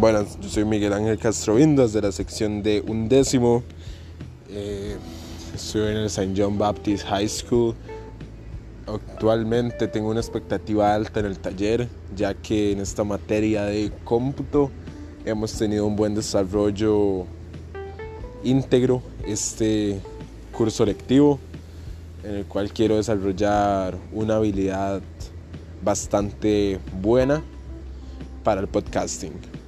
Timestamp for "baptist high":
6.56-7.28